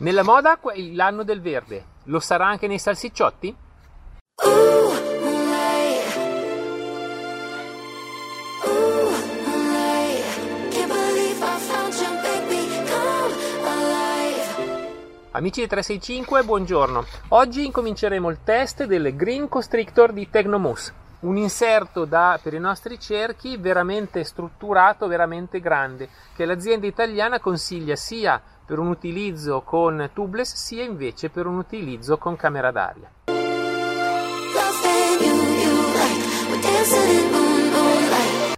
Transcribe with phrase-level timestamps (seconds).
[0.00, 0.60] Nella moda
[0.92, 3.56] l'anno del verde, lo sarà anche nei salsicciotti?
[15.32, 17.04] Amici di 365, buongiorno.
[17.30, 22.98] Oggi incominceremo il test del Green Constrictor di Technomus un inserto da, per i nostri
[23.00, 30.52] cerchi veramente strutturato, veramente grande, che l'azienda italiana consiglia sia per un utilizzo con tubeless
[30.52, 33.10] sia invece per un utilizzo con camera d'aria.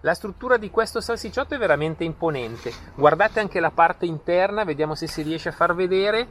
[0.00, 2.70] La struttura di questo salsicciotto è veramente imponente.
[2.94, 6.28] Guardate anche la parte interna, vediamo se si riesce a far vedere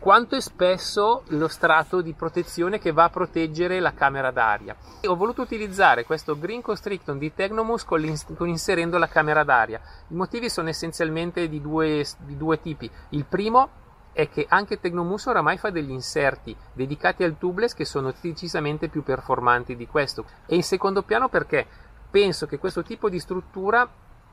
[0.00, 4.74] quanto è spesso lo strato di protezione che va a proteggere la camera d'aria.
[5.06, 8.02] Ho voluto utilizzare questo Green Constricton di Technomus con,
[8.34, 9.78] con inserendo la camera d'aria.
[10.08, 12.90] I motivi sono essenzialmente di due, di due tipi.
[13.10, 13.68] Il primo
[14.12, 19.02] è che anche Technomus oramai fa degli inserti dedicati al tubeless che sono decisamente più
[19.02, 20.24] performanti di questo.
[20.46, 21.66] E in secondo piano perché
[22.10, 23.86] penso che questo tipo di struttura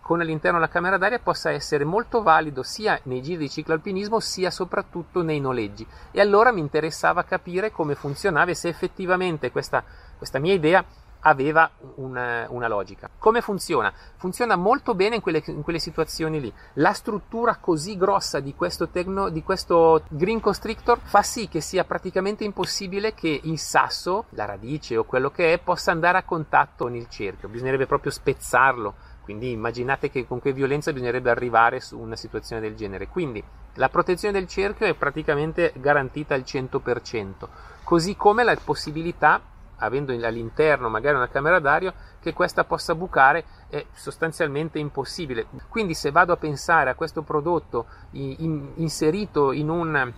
[0.08, 4.50] con all'interno la camera d'aria possa essere molto valido sia nei giri di cicloalpinismo sia
[4.50, 5.86] soprattutto nei noleggi.
[6.12, 9.84] E allora mi interessava capire come funzionava e se effettivamente questa,
[10.18, 10.82] questa mia idea
[11.22, 13.10] aveva una, una, logica.
[13.18, 13.92] Come funziona?
[14.16, 16.54] Funziona molto bene in quelle, in quelle, situazioni lì.
[16.76, 21.84] La struttura così grossa di questo, techno, di questo Green Constrictor fa sì che sia
[21.84, 26.86] praticamente impossibile che il sasso, la radice o quello che è, possa andare a contatto
[26.86, 27.50] con il cerchio.
[27.50, 32.78] Bisognerebbe proprio spezzarlo quindi immaginate che con che violenza bisognerebbe arrivare su una situazione del
[32.78, 33.10] genere.
[33.10, 37.50] Quindi la protezione del cerchio è praticamente garantita al 100%,
[37.84, 39.42] così come la possibilità,
[39.80, 45.48] avendo all'interno magari una camera d'aria, che questa possa bucare è sostanzialmente impossibile.
[45.68, 50.14] Quindi se vado a pensare a questo prodotto in, inserito in un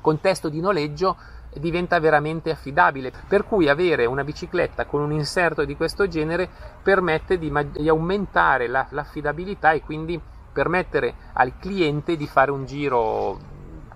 [0.00, 1.16] contesto di noleggio,
[1.60, 3.12] diventa veramente affidabile.
[3.28, 6.48] Per cui avere una bicicletta con un inserto di questo genere
[6.82, 10.20] permette di, di aumentare la, l'affidabilità e quindi
[10.52, 13.38] permettere al cliente di fare un giro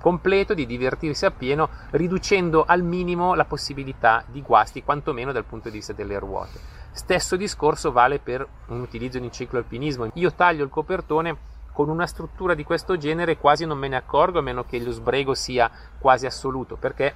[0.01, 5.77] completo, di divertirsi appieno, riducendo al minimo la possibilità di guasti, quantomeno dal punto di
[5.77, 6.59] vista delle ruote.
[6.93, 10.11] Stesso discorso vale per un utilizzo in cicloalpinismo.
[10.15, 11.37] Io taglio il copertone
[11.73, 14.91] con una struttura di questo genere quasi non me ne accorgo a meno che lo
[14.91, 17.15] sbrego sia quasi assoluto perché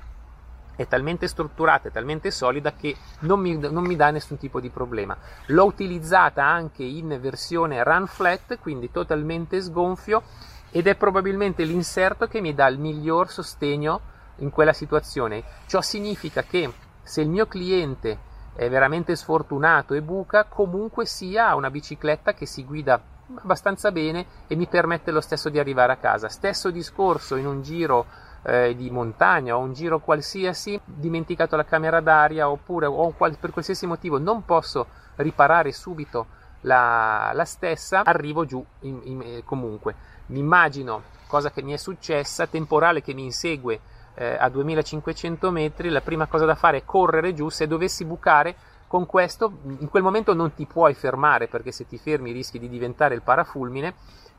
[0.76, 4.70] è talmente strutturata, è talmente solida che non mi, non mi, dà nessun tipo di
[4.70, 5.16] problema.
[5.46, 10.22] L'ho utilizzata anche in versione run flat, quindi totalmente sgonfio,
[10.70, 14.00] ed è probabilmente l'inserto che mi dà il miglior sostegno
[14.38, 15.44] in quella situazione.
[15.66, 21.70] Ciò significa che se il mio cliente è veramente sfortunato e buca, comunque sia una
[21.70, 23.00] bicicletta che si guida
[23.36, 26.28] abbastanza bene e mi permette lo stesso di arrivare a casa.
[26.28, 28.06] Stesso discorso in un giro
[28.44, 33.50] eh, di montagna o un giro qualsiasi, dimenticato la camera d'aria oppure o qual- per
[33.50, 36.26] qualsiasi motivo non posso riparare subito
[36.62, 39.94] la, la stessa, arrivo giù in, in, eh, comunque.
[40.26, 43.80] Mi immagino cosa che mi è successa, temporale che mi insegue
[44.14, 48.54] eh, a 2500 metri, la prima cosa da fare è correre giù, se dovessi bucare
[48.86, 52.68] con questo in quel momento non ti puoi fermare perché se ti fermi rischi di
[52.68, 53.94] diventare il parafulmine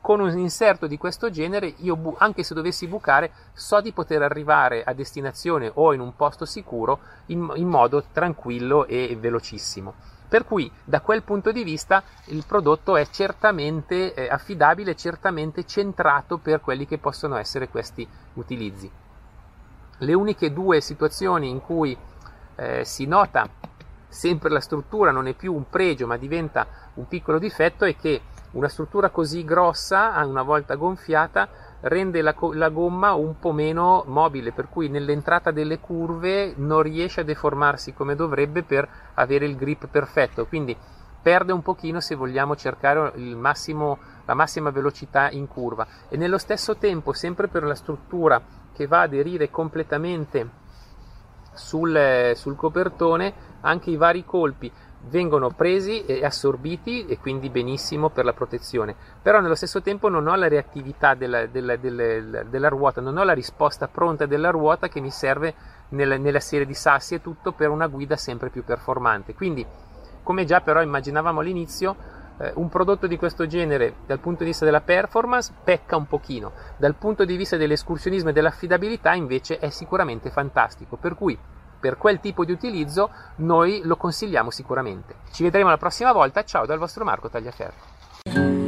[0.06, 4.22] con un inserto di questo genere io bu- anche se dovessi bucare so di poter
[4.22, 9.94] arrivare a destinazione o in un posto sicuro in, in modo tranquillo e velocissimo
[10.28, 16.38] per cui da quel punto di vista il prodotto è certamente eh, affidabile, certamente centrato
[16.38, 18.90] per quelli che possono essere questi utilizzi.
[19.98, 21.96] Le uniche due situazioni in cui
[22.56, 23.48] eh, si nota
[24.08, 28.20] sempre la struttura non è più un pregio ma diventa un piccolo difetto è che
[28.52, 31.48] una struttura così grossa, una volta gonfiata,
[31.80, 37.20] rende la, la, gomma un po' meno mobile, per cui nell'entrata delle curve non riesce
[37.20, 40.46] a deformarsi come dovrebbe per avere il grip perfetto.
[40.46, 40.76] Quindi
[41.22, 45.86] perde un pochino se vogliamo cercare massimo, la massima velocità in curva.
[46.08, 48.40] E nello stesso tempo, sempre per la struttura
[48.72, 50.64] che va a aderire completamente
[51.52, 54.70] sul, sul copertone, anche i vari colpi
[55.08, 60.26] vengono presi e assorbiti e quindi benissimo per la protezione, però nello stesso tempo non
[60.26, 64.88] ho la reattività della, della, della, della ruota, non ho la risposta pronta della ruota
[64.88, 65.54] che mi serve
[65.90, 69.34] nella, nella serie di sassi e tutto per una guida sempre più performante.
[69.34, 69.64] Quindi,
[70.22, 71.96] come già però immaginavamo all'inizio,
[72.38, 76.52] eh, un prodotto di questo genere dal punto di vista della performance pecca un pochino,
[76.76, 81.38] dal punto di vista dell'escursionismo e dell'affidabilità invece è sicuramente fantastico, per cui
[81.86, 85.14] per quel tipo di utilizzo noi lo consigliamo sicuramente.
[85.30, 88.65] Ci vedremo la prossima volta, ciao dal vostro Marco Tagliaferro.